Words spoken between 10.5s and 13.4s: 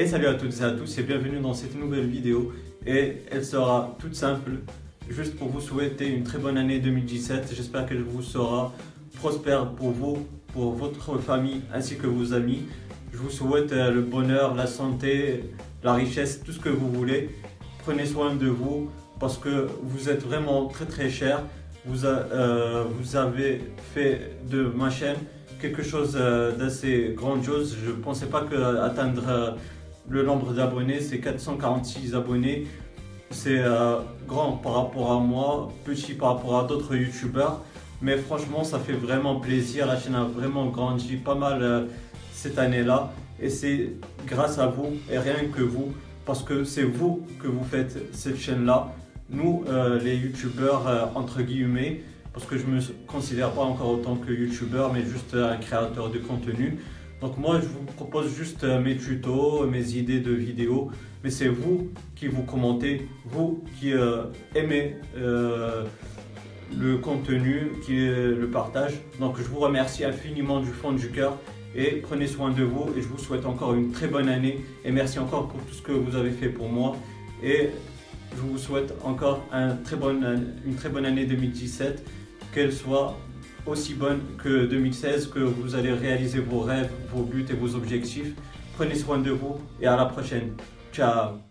pour votre famille ainsi que vos amis. Je vous